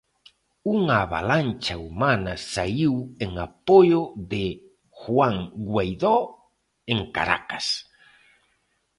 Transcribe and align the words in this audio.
Unha 0.73 0.95
avalancha 1.05 1.75
humana 1.85 2.33
saíu 2.53 2.93
en 3.23 3.31
apoio 3.47 4.01
de 4.31 4.45
Juan 4.99 5.35
Guaidó 5.69 6.17
en 6.91 6.99
Caracas. 7.15 7.65